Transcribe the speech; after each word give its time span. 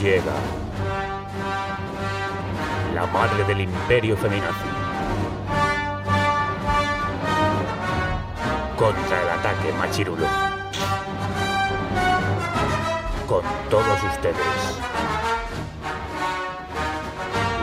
Llega 0.00 0.32
la 2.94 3.04
madre 3.04 3.44
del 3.44 3.60
imperio 3.60 4.16
feminazi. 4.16 4.64
Contra 8.78 9.22
el 9.22 9.28
ataque 9.28 9.72
machirulo. 9.78 10.26
Con 13.26 13.42
todos 13.68 14.02
ustedes. 14.04 14.36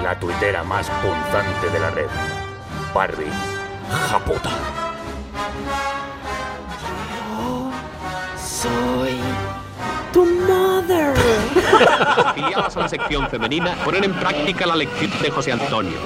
La 0.04 0.20
tuitera 0.20 0.64
más 0.64 0.92
punzante 0.92 1.70
de 1.72 1.80
la 1.80 1.90
red. 1.90 2.10
Barbie. 2.94 3.32
Japuta. 4.12 4.52
Soy 8.38 9.20
A 12.58 12.80
la 12.80 12.90
sección 12.90 13.30
femenina 13.30 13.76
ponen 13.86 14.04
en 14.04 14.14
práctica 14.14 14.66
la 14.66 14.76
lección 14.76 15.12
de 15.22 15.30
José 15.30 15.52
Antonio. 15.52 15.98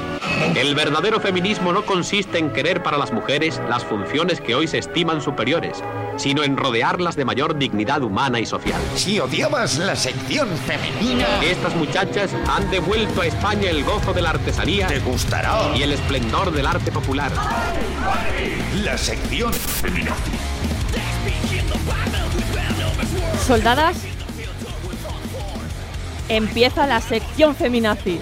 El 0.53 0.75
verdadero 0.75 1.21
feminismo 1.21 1.71
no 1.71 1.85
consiste 1.85 2.39
en 2.39 2.51
querer 2.51 2.83
para 2.83 2.97
las 2.97 3.13
mujeres 3.13 3.61
las 3.69 3.85
funciones 3.85 4.41
que 4.41 4.53
hoy 4.53 4.67
se 4.67 4.77
estiman 4.79 5.21
superiores, 5.21 5.81
sino 6.17 6.43
en 6.43 6.57
rodearlas 6.57 7.15
de 7.15 7.23
mayor 7.23 7.57
dignidad 7.57 8.03
humana 8.03 8.39
y 8.39 8.45
social. 8.45 8.81
Si 8.95 9.19
odiabas 9.19 9.77
la 9.77 9.95
sección 9.95 10.49
femenina, 10.67 11.25
Estas 11.41 11.73
muchachas 11.75 12.31
han 12.49 12.69
devuelto 12.69 13.21
a 13.21 13.27
España 13.27 13.69
el 13.69 13.83
gozo 13.85 14.13
de 14.13 14.21
la 14.21 14.31
artesanía 14.31 14.87
te 14.87 14.99
gustará 14.99 15.71
y 15.75 15.83
el 15.83 15.93
esplendor 15.93 16.51
del 16.51 16.65
arte 16.67 16.91
popular. 16.91 17.31
la 18.83 18.97
sección 18.97 19.53
femenina. 19.53 20.13
Soldadas, 23.45 23.97
empieza 26.29 26.87
la 26.87 27.01
sección 27.01 27.55
feminazi. 27.55 28.19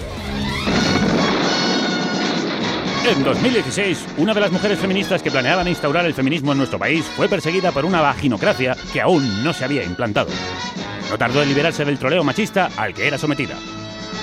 En 3.08 3.24
2016, 3.24 4.06
una 4.18 4.34
de 4.34 4.40
las 4.40 4.52
mujeres 4.52 4.78
feministas 4.78 5.22
que 5.22 5.30
planeaban 5.30 5.66
instaurar 5.66 6.04
el 6.04 6.14
feminismo 6.14 6.52
en 6.52 6.58
nuestro 6.58 6.78
país 6.78 7.04
fue 7.16 7.28
perseguida 7.28 7.72
por 7.72 7.84
una 7.84 8.02
vaginocracia 8.02 8.76
que 8.92 9.00
aún 9.00 9.42
no 9.42 9.52
se 9.52 9.64
había 9.64 9.82
implantado. 9.82 10.30
No 11.10 11.18
tardó 11.18 11.42
en 11.42 11.48
liberarse 11.48 11.84
del 11.84 11.98
troleo 11.98 12.22
machista 12.22 12.68
al 12.76 12.92
que 12.94 13.08
era 13.08 13.18
sometida. 13.18 13.56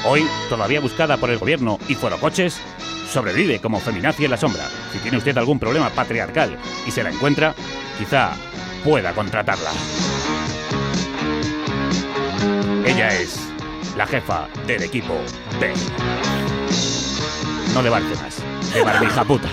Hoy, 0.05 0.25
todavía 0.47 0.79
buscada 0.79 1.17
por 1.17 1.31
el 1.31 1.39
gobierno 1.39 1.79
y 1.87 1.95
forocoches, 1.95 2.61
sobrevive 3.11 3.59
como 3.59 3.79
feminazi 3.79 4.25
en 4.25 4.31
la 4.31 4.37
sombra. 4.37 4.63
Si 4.93 4.99
tiene 4.99 5.17
usted 5.17 5.37
algún 5.37 5.59
problema 5.59 5.89
patriarcal 5.89 6.55
y 6.85 6.91
se 6.91 7.03
la 7.03 7.09
encuentra, 7.09 7.55
quizá 7.97 8.31
pueda 8.83 9.11
contratarla. 9.13 9.71
Ella 12.85 13.09
es 13.09 13.46
la 13.97 14.05
jefa 14.05 14.47
del 14.67 14.83
equipo 14.83 15.15
B. 15.59 15.73
No 17.73 17.81
de 17.81 17.89
Bárcenas, 17.89 18.37
de 18.71 18.83
Barbija 18.83 19.25
puta. 19.25 19.49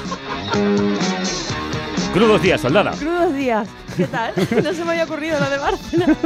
Crudos 2.12 2.42
días, 2.42 2.60
soldada. 2.60 2.90
Crudos 2.92 3.34
días. 3.34 3.66
¿Qué 3.96 4.06
tal? 4.06 4.34
No 4.62 4.74
se 4.74 4.84
me 4.84 4.90
había 4.90 5.04
ocurrido 5.04 5.40
lo 5.40 5.48
de 5.48 5.58
Bárcenas. 5.58 6.16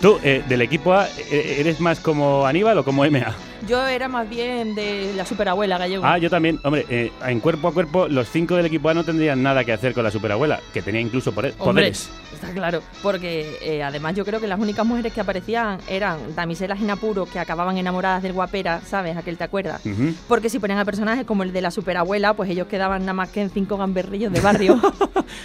Tú, 0.00 0.18
eh, 0.22 0.42
del 0.48 0.62
equipo 0.62 0.94
A, 0.94 1.08
¿eres 1.30 1.78
más 1.78 2.00
como 2.00 2.46
Aníbal 2.46 2.78
o 2.78 2.84
como 2.84 3.04
MA? 3.04 3.34
Yo 3.66 3.86
era 3.86 4.08
más 4.08 4.28
bien 4.28 4.74
de 4.74 5.12
la 5.16 5.26
superabuela 5.26 5.78
gallego. 5.78 6.04
Ah, 6.06 6.16
yo 6.18 6.30
también. 6.30 6.60
Hombre, 6.62 6.86
eh, 6.88 7.10
en 7.26 7.40
cuerpo 7.40 7.68
a 7.68 7.72
cuerpo, 7.74 8.08
los 8.08 8.28
cinco 8.30 8.54
del 8.56 8.66
equipo 8.66 8.88
A 8.88 8.94
no 8.94 9.04
tendrían 9.04 9.42
nada 9.42 9.64
que 9.64 9.72
hacer 9.72 9.92
con 9.94 10.04
la 10.04 10.10
superabuela, 10.10 10.60
que 10.72 10.80
tenía 10.80 11.00
incluso 11.00 11.32
pore- 11.32 11.52
Hombre, 11.58 11.82
poderes. 11.82 12.08
está 12.32 12.50
claro, 12.52 12.82
porque 13.02 13.58
eh, 13.60 13.82
además 13.82 14.14
yo 14.14 14.24
creo 14.24 14.40
que 14.40 14.46
las 14.46 14.60
únicas 14.60 14.86
mujeres 14.86 15.12
que 15.12 15.20
aparecían 15.20 15.78
eran 15.88 16.34
damiselas 16.36 16.80
en 16.80 16.90
apuro 16.90 17.26
que 17.26 17.38
acababan 17.40 17.76
enamoradas 17.78 18.22
del 18.22 18.32
guapera, 18.32 18.80
¿sabes? 18.86 19.16
Aquel 19.16 19.36
te 19.36 19.44
acuerdas. 19.44 19.82
Porque 20.28 20.48
si 20.50 20.58
ponían 20.60 20.78
a 20.78 20.84
personajes 20.84 21.26
como 21.26 21.42
el 21.42 21.52
de 21.52 21.60
la 21.60 21.70
superabuela, 21.72 22.34
pues 22.34 22.48
ellos 22.50 22.68
quedaban 22.68 23.00
nada 23.02 23.12
más 23.14 23.28
que 23.30 23.42
en 23.42 23.50
cinco 23.50 23.76
gamberrillos 23.76 24.32
de 24.32 24.40
barrio. 24.40 24.80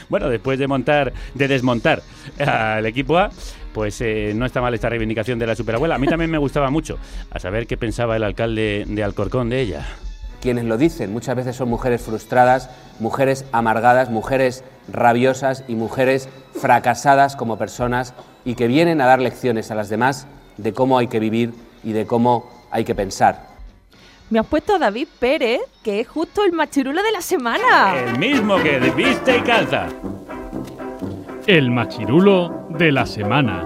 Bueno, 0.07 0.29
después 0.29 0.57
de 0.59 0.67
montar, 0.67 1.11
de 1.33 1.47
desmontar 1.49 2.01
al 2.39 2.85
equipo 2.85 3.17
A, 3.17 3.31
pues 3.73 3.99
eh, 4.01 4.33
no 4.35 4.45
está 4.45 4.61
mal 4.61 4.73
esta 4.73 4.89
reivindicación 4.89 5.39
de 5.39 5.47
la 5.47 5.55
superabuela. 5.55 5.95
A 5.95 5.97
mí 5.97 6.07
también 6.07 6.31
me 6.31 6.37
gustaba 6.37 6.69
mucho. 6.69 6.97
A 7.31 7.39
saber 7.39 7.67
qué 7.67 7.77
pensaba 7.77 8.15
el 8.15 8.23
alcalde 8.23 8.85
de 8.87 9.03
Alcorcón 9.03 9.49
de 9.49 9.61
ella. 9.61 9.85
quienes 10.41 10.65
lo 10.65 10.77
dicen. 10.77 11.11
Muchas 11.13 11.35
veces 11.35 11.55
son 11.55 11.69
mujeres 11.69 12.01
frustradas, 12.01 12.69
mujeres 12.99 13.45
amargadas, 13.53 14.09
mujeres 14.09 14.63
rabiosas 14.91 15.63
y 15.69 15.75
mujeres 15.75 16.27
fracasadas 16.53 17.35
como 17.37 17.57
personas 17.57 18.13
y 18.43 18.55
que 18.55 18.67
vienen 18.67 18.99
a 18.99 19.05
dar 19.05 19.21
lecciones 19.21 19.71
a 19.71 19.75
las 19.75 19.87
demás 19.87 20.27
de 20.57 20.73
cómo 20.73 20.97
hay 20.97 21.07
que 21.07 21.19
vivir 21.19 21.53
y 21.83 21.93
de 21.93 22.05
cómo 22.05 22.49
hay 22.71 22.83
que 22.83 22.93
pensar. 22.93 23.53
Me 24.29 24.39
has 24.39 24.45
puesto 24.47 24.75
a 24.75 24.79
David 24.79 25.07
Pérez, 25.19 25.61
que 25.83 25.99
es 26.01 26.07
justo 26.07 26.43
el 26.43 26.51
machirulo 26.51 27.01
de 27.03 27.11
la 27.11 27.21
semana. 27.21 27.95
El 27.97 28.17
mismo 28.19 28.57
que 28.61 28.79
de 28.79 28.89
viste 28.91 29.37
y 29.37 29.41
calza. 29.41 29.87
El 31.45 31.71
machirulo 31.71 32.62
de 32.77 32.91
la 32.91 33.05
semana. 33.05 33.63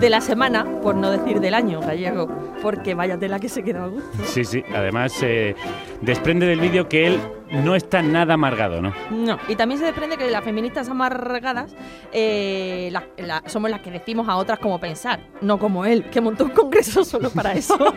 De 0.00 0.10
la 0.10 0.20
semana, 0.20 0.64
por 0.82 0.96
no 0.96 1.10
decir 1.10 1.40
del 1.40 1.54
año 1.54 1.80
gallego, 1.80 2.26
porque 2.62 2.94
vaya 2.94 3.16
tela 3.18 3.38
que 3.38 3.48
se 3.48 3.62
queda 3.62 3.84
a 3.84 3.86
gusto. 3.86 4.10
Sí, 4.24 4.44
sí. 4.44 4.62
Además, 4.74 5.14
eh, 5.22 5.54
desprende 6.00 6.46
del 6.46 6.60
vídeo 6.60 6.88
que 6.88 7.06
él 7.06 7.20
no 7.62 7.74
está 7.76 8.02
nada 8.02 8.34
amargado, 8.34 8.82
¿no? 8.82 8.92
No, 9.10 9.38
y 9.48 9.54
también 9.54 9.78
se 9.78 9.86
desprende 9.86 10.16
que 10.16 10.28
las 10.30 10.42
feministas 10.42 10.88
amargadas 10.88 11.74
eh, 12.12 12.88
la- 12.90 13.04
la- 13.18 13.42
somos 13.46 13.70
las 13.70 13.80
que 13.80 13.90
decimos 13.92 14.28
a 14.28 14.36
otras 14.36 14.58
cómo 14.58 14.80
pensar, 14.80 15.20
no 15.40 15.58
como 15.58 15.84
él, 15.84 16.04
que 16.10 16.20
montó 16.20 16.44
un 16.44 16.50
congreso 16.50 17.04
solo 17.04 17.30
para 17.30 17.52
eso. 17.52 17.76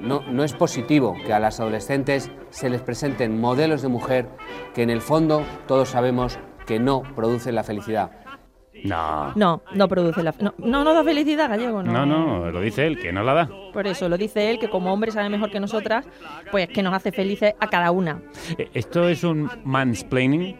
No, 0.00 0.22
no 0.28 0.42
es 0.42 0.52
positivo 0.52 1.16
que 1.24 1.32
a 1.32 1.38
las 1.38 1.60
adolescentes 1.60 2.28
se 2.50 2.68
les 2.68 2.82
presenten 2.82 3.40
modelos 3.40 3.80
de 3.80 3.86
mujer 3.88 4.28
que 4.74 4.82
en 4.82 4.90
el 4.90 5.00
fondo 5.00 5.44
todos 5.68 5.90
sabemos 5.90 6.36
que 6.66 6.80
no 6.80 7.02
producen 7.14 7.54
la 7.54 7.62
felicidad. 7.62 8.10
No. 8.84 9.32
No, 9.34 9.62
no 9.74 9.88
produce 9.88 10.22
la... 10.22 10.34
No, 10.40 10.54
no 10.58 10.84
nos 10.84 10.94
da 10.94 11.02
felicidad, 11.02 11.48
gallego, 11.48 11.82
no. 11.82 11.90
No, 11.90 12.06
no, 12.06 12.50
lo 12.50 12.60
dice 12.60 12.86
él, 12.86 12.98
que 12.98 13.12
no 13.12 13.22
la 13.24 13.32
da. 13.32 13.50
Por 13.72 13.86
eso 13.86 14.10
lo 14.10 14.18
dice 14.18 14.50
él, 14.50 14.58
que 14.58 14.68
como 14.68 14.92
hombre 14.92 15.10
sabe 15.10 15.30
mejor 15.30 15.50
que 15.50 15.58
nosotras, 15.58 16.06
pues 16.50 16.68
que 16.68 16.82
nos 16.82 16.92
hace 16.92 17.10
felices 17.10 17.54
a 17.58 17.66
cada 17.66 17.90
una. 17.90 18.20
Eh, 18.58 18.68
¿Esto 18.74 19.08
es 19.08 19.24
un 19.24 19.50
mansplaining? 19.64 20.54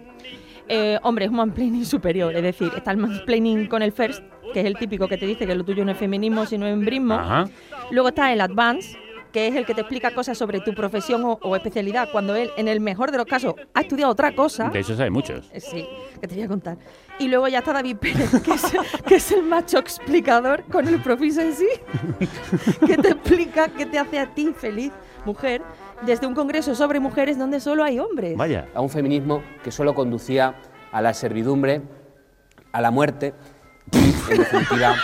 Eh, 0.69 0.99
hombre, 1.03 1.27
es 1.27 1.31
un 1.31 1.37
mansplaining 1.37 1.85
superior, 1.85 2.35
es 2.35 2.43
decir, 2.43 2.73
está 2.75 2.93
el 2.93 2.97
mansplaining 2.97 3.67
con 3.67 3.83
el 3.83 3.93
first, 3.93 4.25
que 4.55 4.61
es 4.61 4.67
el 4.67 4.79
típico 4.79 5.07
que 5.07 5.19
te 5.19 5.27
dice 5.27 5.47
que 5.47 5.55
lo 5.55 5.63
tuyo 5.63 5.85
no 5.85 5.93
es 5.93 5.99
feminismo, 5.99 6.47
sino 6.47 6.67
embrismo. 6.67 7.15
Ajá. 7.15 7.45
Luego 7.91 8.09
está 8.09 8.33
el 8.33 8.41
advance, 8.41 8.99
que 9.35 9.49
es 9.49 9.57
el 9.57 9.67
que 9.67 9.75
te 9.75 9.81
explica 9.81 10.13
cosas 10.13 10.39
sobre 10.39 10.61
tu 10.61 10.73
profesión 10.75 11.25
o, 11.25 11.41
o 11.43 11.57
especialidad, 11.57 12.09
cuando 12.13 12.37
él, 12.37 12.53
en 12.57 12.69
el 12.69 12.79
mejor 12.81 13.11
de 13.11 13.19
los 13.19 13.27
casos, 13.27 13.55
ha 13.75 13.81
estudiado 13.81 14.13
otra 14.13 14.33
cosa. 14.33 14.69
De 14.71 14.79
eso 14.79 14.97
sabe 14.97 15.11
muchos. 15.11 15.51
Eh, 15.53 15.61
Sí, 15.61 15.89
que 16.21 16.29
te 16.29 16.37
voy 16.37 16.45
a 16.45 16.49
contar. 16.49 16.79
Y 17.19 17.27
luego 17.27 17.49
ya 17.49 17.59
está 17.59 17.73
David 17.73 17.97
Pérez, 17.97 18.31
que 18.43 18.53
es, 18.53 18.63
que 19.05 19.17
es 19.17 19.33
el 19.33 19.43
macho 19.43 19.79
explicador 19.79 20.63
con 20.71 20.87
el 20.87 21.03
profiso 21.03 21.41
en 21.41 21.53
sí, 21.53 21.67
que 22.87 22.97
te 22.97 23.09
explica 23.09 23.69
qué 23.71 23.87
te 23.87 23.99
hace 23.99 24.21
a 24.21 24.33
ti 24.33 24.55
feliz, 24.57 24.93
mujer, 25.25 25.63
desde 26.07 26.29
un 26.29 26.35
congreso 26.35 26.77
sobre 26.77 27.01
mujeres 27.01 27.37
donde 27.37 27.59
solo 27.59 27.83
hay 27.83 27.99
hombres. 27.99 28.37
Vaya. 28.37 28.69
A 28.73 28.81
un 28.81 28.89
feminismo 28.89 29.43
que 29.65 29.73
solo 29.73 29.97
conducía 29.97 30.55
a 30.93 31.03
la 31.03 31.13
servidumbre, 31.13 31.83
a 32.71 32.81
la 32.81 32.93
muerte 32.93 33.35
en 33.93 34.39
definitiva, 34.39 34.97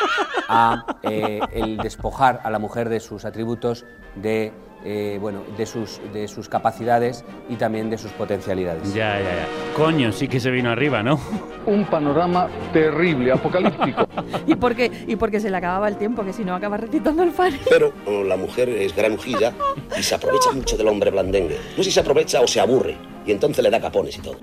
a 0.49 0.99
eh, 1.03 1.41
el 1.53 1.77
despojar 1.77 2.41
a 2.44 2.50
la 2.50 2.59
mujer 2.59 2.88
de 2.88 3.00
sus 3.00 3.25
atributos 3.25 3.85
de 4.17 4.53
eh, 4.82 5.19
bueno, 5.21 5.43
de 5.59 5.67
sus, 5.67 6.00
de 6.11 6.27
sus 6.27 6.49
capacidades 6.49 7.23
y 7.50 7.56
también 7.56 7.91
de 7.91 7.99
sus 7.99 8.12
potencialidades. 8.12 8.94
Ya, 8.94 9.21
ya, 9.21 9.25
ya. 9.25 9.47
Coño, 9.77 10.11
sí 10.11 10.27
que 10.27 10.41
se 10.41 10.50
vino 10.50 10.71
arriba, 10.71 11.03
¿no? 11.03 11.21
Un 11.67 11.85
panorama 11.85 12.49
terrible, 12.73 13.32
apocalíptico. 13.32 14.09
y 14.47 14.55
porque 14.55 14.91
y 15.06 15.17
porque 15.17 15.38
se 15.38 15.50
le 15.50 15.56
acababa 15.59 15.87
el 15.87 15.97
tiempo, 15.99 16.25
que 16.25 16.33
si 16.33 16.44
no 16.44 16.55
acaba 16.55 16.79
recitando 16.79 17.23
el 17.23 17.31
fan. 17.31 17.59
Pero 17.69 17.93
oh, 18.06 18.25
la 18.25 18.38
mujer 18.38 18.71
es 18.71 18.97
granujilla 18.97 19.53
y 19.99 20.03
se 20.03 20.15
aprovecha 20.15 20.50
mucho 20.53 20.79
del 20.79 20.88
hombre 20.88 21.11
blandengue. 21.11 21.59
No 21.76 21.83
sé 21.83 21.85
si 21.85 21.91
se 21.91 22.00
aprovecha 22.00 22.41
o 22.41 22.47
se 22.47 22.61
aburre. 22.61 22.97
Y 23.26 23.33
entonces 23.33 23.62
le 23.62 23.69
da 23.71 23.81
capones 23.81 24.17
y 24.17 24.23
todo. 24.23 24.38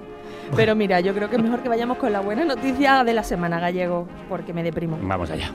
Pero 0.56 0.76
mira, 0.76 1.00
yo 1.00 1.14
creo 1.14 1.30
que 1.30 1.36
es 1.36 1.44
mejor 1.44 1.62
que 1.62 1.70
vayamos 1.70 1.98
con 1.98 2.12
la 2.12 2.20
buena 2.20 2.46
noticia 2.46 3.04
de 3.04 3.14
la 3.14 3.24
semana 3.24 3.60
gallego, 3.60 4.08
porque 4.30 4.54
me 4.54 4.64
deprimo. 4.64 4.98
Vamos 5.02 5.30
allá. 5.30 5.52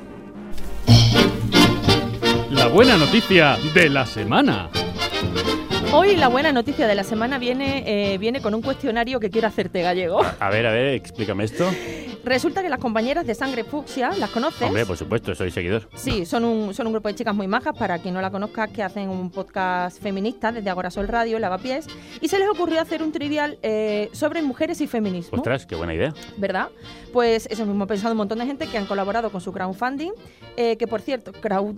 La 2.50 2.68
buena 2.68 2.96
noticia 2.96 3.56
de 3.74 3.88
la 3.88 4.06
semana. 4.06 4.68
Hoy 5.94 6.16
la 6.16 6.28
buena 6.28 6.52
noticia 6.52 6.86
de 6.86 6.94
la 6.94 7.04
semana 7.04 7.38
viene, 7.38 7.84
eh, 7.86 8.18
viene 8.18 8.40
con 8.40 8.54
un 8.54 8.62
cuestionario 8.62 9.20
que 9.20 9.30
quiero 9.30 9.48
hacerte, 9.48 9.82
gallego. 9.82 10.22
A 10.40 10.48
ver, 10.48 10.66
a 10.66 10.72
ver, 10.72 10.94
explícame 10.94 11.44
esto. 11.44 11.70
Resulta 12.24 12.62
que 12.62 12.68
las 12.68 12.78
compañeras 12.78 13.26
de 13.26 13.34
Sangre 13.34 13.64
Fucsia, 13.64 14.10
¿las 14.18 14.30
conoces? 14.30 14.62
Hombre, 14.68 14.86
por 14.86 14.96
supuesto, 14.96 15.34
soy 15.34 15.50
seguidor. 15.50 15.88
Sí, 15.94 16.24
son 16.24 16.44
un, 16.44 16.74
son 16.74 16.86
un 16.86 16.92
grupo 16.92 17.08
de 17.08 17.14
chicas 17.14 17.34
muy 17.34 17.48
majas, 17.48 17.76
para 17.76 17.98
quien 17.98 18.14
no 18.14 18.20
la 18.20 18.30
conozca, 18.30 18.68
que 18.68 18.82
hacen 18.82 19.08
un 19.08 19.30
podcast 19.30 20.00
feminista 20.00 20.52
desde 20.52 20.70
Agora 20.70 20.90
Sol 20.90 21.08
Radio, 21.08 21.38
Lavapiés, 21.38 21.86
y 22.20 22.28
se 22.28 22.38
les 22.38 22.48
ocurrió 22.48 22.80
hacer 22.80 23.02
un 23.02 23.10
trivial 23.10 23.58
eh, 23.62 24.08
sobre 24.12 24.40
mujeres 24.42 24.80
y 24.80 24.86
feminismo. 24.86 25.38
Ostras, 25.38 25.66
qué 25.66 25.74
buena 25.74 25.94
idea. 25.94 26.14
¿Verdad? 26.36 26.68
Pues 27.12 27.46
eso 27.50 27.66
mismo 27.66 27.84
ha 27.84 27.86
pensado 27.88 28.12
un 28.12 28.18
montón 28.18 28.38
de 28.38 28.46
gente 28.46 28.66
que 28.66 28.78
han 28.78 28.86
colaborado 28.86 29.30
con 29.30 29.40
su 29.40 29.52
crowdfunding, 29.52 30.12
eh, 30.56 30.76
que 30.76 30.86
por 30.86 31.00
cierto, 31.00 31.32
crowd... 31.32 31.74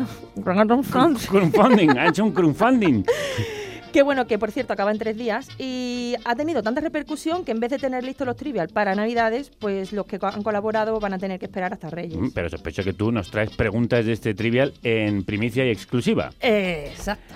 crowdfunding... 0.44 1.26
Crowdfunding, 1.26 1.98
ha 1.98 2.08
hecho 2.08 2.24
un 2.24 2.32
crowdfunding. 2.32 3.04
Que 3.92 4.02
bueno, 4.02 4.26
que 4.26 4.38
por 4.38 4.52
cierto 4.52 4.74
acaba 4.74 4.90
en 4.90 4.98
tres 4.98 5.16
días 5.16 5.48
y 5.58 6.14
ha 6.24 6.36
tenido 6.36 6.62
tanta 6.62 6.80
repercusión 6.80 7.44
que 7.44 7.52
en 7.52 7.60
vez 7.60 7.70
de 7.70 7.78
tener 7.78 8.04
listos 8.04 8.26
los 8.26 8.36
trivial 8.36 8.68
para 8.68 8.94
Navidades, 8.94 9.50
pues 9.58 9.92
los 9.92 10.06
que 10.06 10.18
han 10.20 10.42
colaborado 10.42 11.00
van 11.00 11.14
a 11.14 11.18
tener 11.18 11.38
que 11.38 11.46
esperar 11.46 11.72
hasta 11.72 11.88
Reyes. 11.88 12.18
Mm, 12.18 12.30
Pero 12.34 12.50
sospecho 12.50 12.84
que 12.84 12.92
tú 12.92 13.10
nos 13.10 13.30
traes 13.30 13.50
preguntas 13.56 14.04
de 14.04 14.12
este 14.12 14.34
trivial 14.34 14.74
en 14.82 15.24
primicia 15.24 15.64
y 15.64 15.70
exclusiva. 15.70 16.30
Exacto. 16.40 17.34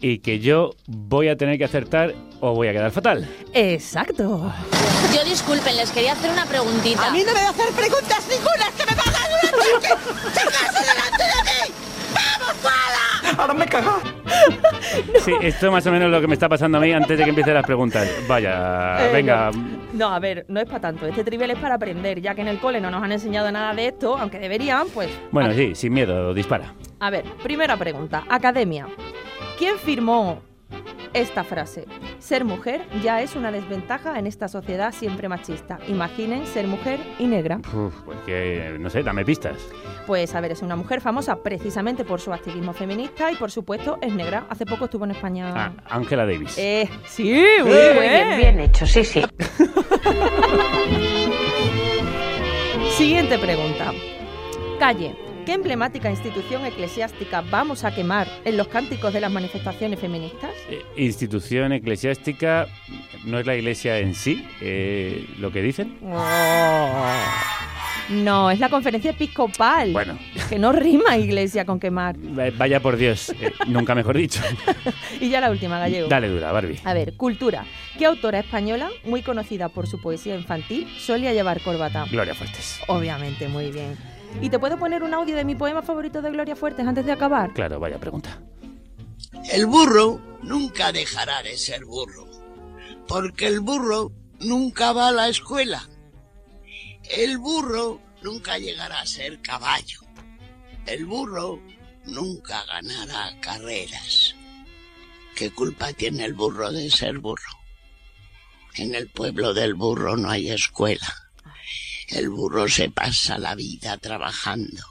Y 0.00 0.18
que 0.18 0.38
yo 0.38 0.74
voy 0.86 1.28
a 1.28 1.36
tener 1.36 1.58
que 1.58 1.64
acertar 1.64 2.14
o 2.40 2.54
voy 2.54 2.68
a 2.68 2.72
quedar 2.72 2.90
fatal. 2.92 3.28
Exacto. 3.52 4.52
Yo 5.14 5.24
disculpen, 5.24 5.74
les 5.76 5.90
quería 5.90 6.12
hacer 6.12 6.30
una 6.30 6.44
preguntita. 6.46 7.08
A 7.08 7.10
mí 7.10 7.22
no 7.26 7.32
me 7.34 7.40
va 7.40 7.48
a 7.48 7.50
hacer 7.50 7.72
preguntas 7.72 8.28
ninguna, 8.28 8.66
que 8.76 8.84
me 8.86 8.94
pagan 8.94 9.30
una 9.32 9.64
cheque. 9.64 9.88
¡Sacase 10.34 10.80
delante 10.86 11.24
de 11.24 11.42
mí! 11.44 11.57
Ahora 13.38 13.54
me 13.54 13.66
caga. 13.66 13.94
Sí, 15.24 15.32
esto 15.42 15.66
es 15.66 15.72
más 15.72 15.86
o 15.86 15.90
menos 15.92 16.10
lo 16.10 16.20
que 16.20 16.26
me 16.26 16.34
está 16.34 16.48
pasando 16.48 16.78
a 16.78 16.80
mí 16.80 16.92
antes 16.92 17.16
de 17.18 17.22
que 17.24 17.30
empiecen 17.30 17.54
las 17.54 17.64
preguntas. 17.66 18.08
Vaya, 18.26 19.06
Eh, 19.08 19.12
venga. 19.12 19.50
No, 19.92 20.08
a 20.08 20.18
ver, 20.18 20.44
no 20.48 20.60
es 20.60 20.66
para 20.66 20.80
tanto. 20.80 21.06
Este 21.06 21.24
trivial 21.24 21.50
es 21.50 21.58
para 21.58 21.74
aprender, 21.74 22.20
ya 22.20 22.34
que 22.34 22.40
en 22.42 22.48
el 22.48 22.58
cole 22.58 22.80
no 22.80 22.90
nos 22.90 23.02
han 23.02 23.12
enseñado 23.12 23.50
nada 23.52 23.74
de 23.74 23.88
esto, 23.88 24.16
aunque 24.16 24.38
deberían, 24.38 24.88
pues... 24.94 25.10
Bueno, 25.30 25.52
sí, 25.54 25.74
sin 25.74 25.92
miedo, 25.92 26.32
dispara. 26.34 26.72
A 27.00 27.10
ver, 27.10 27.24
primera 27.42 27.76
pregunta. 27.76 28.24
Academia. 28.28 28.86
¿Quién 29.58 29.78
firmó 29.78 30.40
esta 31.14 31.44
frase? 31.44 31.86
Ser 32.18 32.44
mujer 32.44 32.86
ya 33.02 33.22
es 33.22 33.36
una 33.36 33.50
desventaja 33.50 34.18
en 34.18 34.26
esta 34.26 34.48
sociedad 34.48 34.92
siempre 34.92 35.28
machista. 35.28 35.78
Imaginen 35.88 36.46
ser 36.46 36.66
mujer 36.66 37.00
y 37.18 37.26
negra. 37.26 37.60
Uf, 37.72 37.94
pues 38.04 38.18
que, 38.26 38.76
no 38.78 38.90
sé, 38.90 39.02
dame 39.02 39.24
pistas. 39.24 39.56
Pues 40.06 40.34
a 40.34 40.40
ver, 40.40 40.52
es 40.52 40.62
una 40.62 40.76
mujer 40.76 41.00
famosa 41.00 41.42
precisamente 41.42 42.04
por 42.04 42.20
su 42.20 42.32
activismo 42.32 42.72
feminista 42.72 43.30
y 43.32 43.36
por 43.36 43.50
supuesto 43.50 43.98
es 44.00 44.12
negra. 44.14 44.46
Hace 44.48 44.66
poco 44.66 44.86
estuvo 44.86 45.04
en 45.04 45.12
España. 45.12 45.52
Ah, 45.54 45.72
Ángela 45.88 46.24
Davis. 46.26 46.56
Eh, 46.58 46.88
sí, 47.06 47.42
muy 47.62 47.72
bien. 47.72 48.60
hecho, 48.60 48.86
sí, 48.86 49.04
sí. 49.04 49.22
Siguiente 52.96 53.38
pregunta. 53.38 53.92
Calle. 54.78 55.27
¿Qué 55.48 55.54
emblemática 55.54 56.10
institución 56.10 56.66
eclesiástica 56.66 57.40
vamos 57.40 57.82
a 57.84 57.94
quemar 57.94 58.28
en 58.44 58.58
los 58.58 58.68
cánticos 58.68 59.14
de 59.14 59.22
las 59.22 59.32
manifestaciones 59.32 59.98
feministas? 59.98 60.50
Eh, 60.68 60.82
institución 60.98 61.72
eclesiástica 61.72 62.66
no 63.24 63.38
es 63.38 63.46
la 63.46 63.56
iglesia 63.56 63.98
en 63.98 64.14
sí, 64.14 64.46
eh, 64.60 65.26
lo 65.38 65.50
que 65.50 65.62
dicen. 65.62 65.96
No, 68.10 68.50
es 68.50 68.60
la 68.60 68.68
conferencia 68.68 69.12
episcopal. 69.12 69.90
Bueno. 69.94 70.18
Que 70.50 70.58
no 70.58 70.70
rima 70.72 71.16
iglesia 71.16 71.64
con 71.64 71.80
quemar. 71.80 72.14
Va- 72.18 72.50
Vaya 72.54 72.80
por 72.80 72.98
Dios, 72.98 73.30
eh, 73.40 73.50
nunca 73.68 73.94
mejor 73.94 74.18
dicho. 74.18 74.42
Y 75.18 75.30
ya 75.30 75.40
la 75.40 75.50
última, 75.50 75.78
gallego. 75.78 76.08
Dale 76.08 76.28
dura, 76.28 76.52
Barbie. 76.52 76.78
A 76.84 76.92
ver, 76.92 77.14
cultura. 77.14 77.64
¿Qué 77.98 78.04
autora 78.04 78.40
española, 78.40 78.90
muy 79.02 79.22
conocida 79.22 79.70
por 79.70 79.86
su 79.86 79.98
poesía 79.98 80.36
infantil, 80.36 80.86
solía 80.98 81.32
llevar 81.32 81.62
corbata? 81.62 82.04
Gloria 82.10 82.34
Fuertes. 82.34 82.80
Obviamente, 82.86 83.48
muy 83.48 83.70
bien. 83.70 83.96
¿Y 84.40 84.50
te 84.50 84.58
puedo 84.58 84.78
poner 84.78 85.02
un 85.02 85.14
audio 85.14 85.36
de 85.36 85.44
mi 85.44 85.54
poema 85.54 85.82
favorito 85.82 86.22
de 86.22 86.30
Gloria 86.30 86.56
Fuertes 86.56 86.86
antes 86.86 87.04
de 87.04 87.12
acabar? 87.12 87.52
Claro, 87.52 87.80
vaya 87.80 87.98
pregunta. 87.98 88.40
El 89.50 89.66
burro 89.66 90.20
nunca 90.42 90.92
dejará 90.92 91.42
de 91.42 91.56
ser 91.56 91.84
burro, 91.84 92.26
porque 93.06 93.46
el 93.46 93.60
burro 93.60 94.12
nunca 94.40 94.92
va 94.92 95.08
a 95.08 95.12
la 95.12 95.28
escuela. 95.28 95.88
El 97.10 97.38
burro 97.38 98.00
nunca 98.22 98.58
llegará 98.58 99.00
a 99.00 99.06
ser 99.06 99.40
caballo. 99.40 100.00
El 100.86 101.06
burro 101.06 101.60
nunca 102.04 102.64
ganará 102.66 103.38
carreras. 103.40 104.34
¿Qué 105.34 105.50
culpa 105.50 105.92
tiene 105.92 106.24
el 106.24 106.34
burro 106.34 106.70
de 106.70 106.90
ser 106.90 107.18
burro? 107.18 107.52
En 108.74 108.94
el 108.94 109.08
pueblo 109.08 109.54
del 109.54 109.74
burro 109.74 110.16
no 110.16 110.30
hay 110.30 110.50
escuela. 110.50 111.27
El 112.08 112.30
burro 112.30 112.66
se 112.68 112.88
pasa 112.88 113.38
la 113.38 113.54
vida 113.54 113.98
trabajando, 113.98 114.82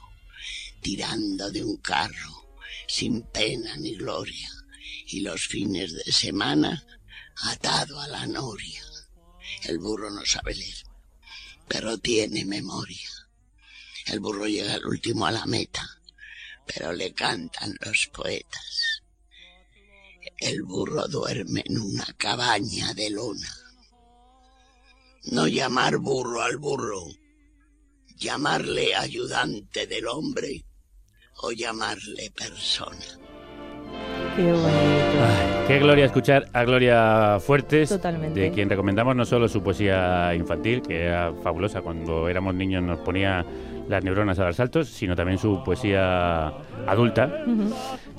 tirando 0.82 1.50
de 1.50 1.64
un 1.64 1.78
carro, 1.78 2.48
sin 2.88 3.24
pena 3.24 3.76
ni 3.78 3.96
gloria, 3.96 4.52
y 5.08 5.22
los 5.22 5.48
fines 5.48 5.94
de 5.94 6.12
semana 6.12 6.86
atado 7.38 8.00
a 8.00 8.08
la 8.08 8.28
noria. 8.28 8.84
El 9.64 9.80
burro 9.80 10.12
no 10.12 10.24
sabe 10.26 10.54
leer, 10.54 10.84
pero 11.68 11.98
tiene 11.98 12.46
memoria. 12.46 13.10
El 14.06 14.20
burro 14.20 14.46
llega 14.46 14.76
el 14.76 14.86
último 14.86 15.26
a 15.26 15.32
la 15.32 15.48
meta, 15.48 15.90
pero 16.68 16.94
le 16.94 17.14
cantan 17.14 17.76
los 17.82 18.12
poetas. 18.14 19.02
El 20.38 20.62
burro 20.62 21.08
duerme 21.08 21.64
en 21.66 21.80
una 21.80 22.06
cabaña 22.16 22.94
de 22.94 23.10
lona. 23.10 23.67
No 25.32 25.48
llamar 25.48 25.98
burro 25.98 26.42
al 26.42 26.58
burro, 26.58 27.04
llamarle 28.16 28.96
ayudante 28.96 29.86
del 29.86 30.08
hombre 30.08 30.64
o 31.42 31.52
llamarle 31.52 32.32
persona. 32.36 32.98
Qué 34.36 34.44
bonito. 34.44 34.68
Ay, 34.70 35.66
qué 35.68 35.80
gloria 35.80 36.06
escuchar 36.06 36.48
a 36.54 36.64
Gloria 36.64 37.40
Fuertes, 37.40 37.90
Totalmente. 37.90 38.40
de 38.40 38.52
quien 38.52 38.70
recomendamos 38.70 39.16
no 39.16 39.26
solo 39.26 39.48
su 39.50 39.62
poesía 39.64 40.34
infantil, 40.36 40.82
que 40.82 41.06
era 41.06 41.34
fabulosa, 41.44 41.82
cuando 41.82 42.30
éramos 42.30 42.54
niños 42.54 42.84
nos 42.84 43.00
ponía 43.00 43.46
las 43.88 44.04
neuronas 44.04 44.38
a 44.40 44.44
dar 44.44 44.54
saltos, 44.54 44.88
sino 44.90 45.16
también 45.16 45.38
su 45.38 45.64
poesía 45.64 46.48
adulta, 46.88 47.44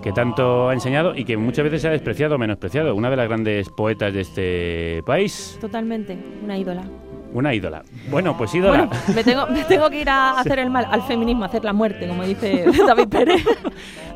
que 0.02 0.12
tanto 0.12 0.68
ha 0.68 0.72
enseñado 0.74 1.14
y 1.14 1.24
que 1.24 1.36
muchas 1.36 1.64
veces 1.64 1.82
se 1.82 1.88
ha 1.88 1.90
despreciado 1.90 2.36
o 2.36 2.38
menospreciado. 2.38 2.94
Una 2.94 3.10
de 3.10 3.16
las 3.16 3.28
grandes 3.28 3.68
poetas 3.70 4.12
de 4.14 4.20
este 4.20 5.02
país, 5.04 5.58
Totalmente, 5.60 6.16
una 6.42 6.56
ídola. 6.56 6.82
una 7.32 7.54
ídola. 7.54 7.82
Bueno, 8.10 8.36
pues 8.38 8.54
ídola. 8.54 8.86
Bueno, 8.86 8.90
me 9.14 9.22
tengo, 9.24 9.46
me 9.48 9.64
tengo 9.64 9.90
que 9.90 10.00
ir 10.00 10.08
a 10.08 10.30
hacer 10.40 10.58
el 10.60 10.70
mal, 10.70 10.86
al 10.90 11.02
feminismo, 11.02 11.44
a 11.44 11.46
hacer 11.48 11.64
la 11.64 11.72
muerte, 11.72 12.08
como 12.08 12.24
dice 12.24 12.64
David 12.86 13.08
Pérez. 13.08 13.44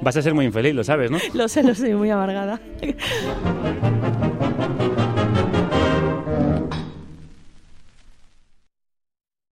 Vas 0.00 0.16
a 0.16 0.22
ser 0.22 0.34
muy 0.34 0.46
infeliz, 0.46 0.74
lo 0.74 0.82
sabes, 0.84 1.10
¿no? 1.10 1.18
lo 1.34 1.48
sé, 1.48 1.62
lo 1.62 1.74
sé, 1.74 1.94
muy 1.94 2.10
amargada. 2.10 2.58